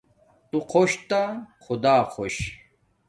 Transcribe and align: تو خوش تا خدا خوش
تو 0.49 0.59
خوش 0.69 0.91
تا 1.09 1.23
خدا 1.65 2.03
خوش 2.13 2.35